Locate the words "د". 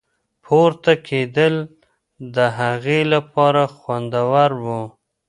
2.35-2.37